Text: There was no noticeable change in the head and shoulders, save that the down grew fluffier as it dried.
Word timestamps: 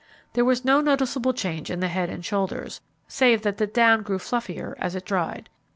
There 0.33 0.43
was 0.43 0.65
no 0.65 0.81
noticeable 0.81 1.31
change 1.31 1.69
in 1.69 1.79
the 1.79 1.87
head 1.87 2.09
and 2.09 2.25
shoulders, 2.25 2.81
save 3.07 3.43
that 3.43 3.57
the 3.57 3.67
down 3.67 4.01
grew 4.01 4.17
fluffier 4.17 4.73
as 4.79 4.95
it 4.95 5.05
dried. 5.05 5.47